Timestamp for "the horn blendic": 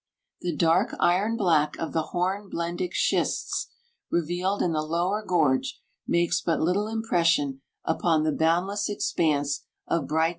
1.93-2.89